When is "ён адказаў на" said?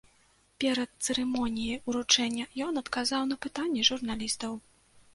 2.71-3.35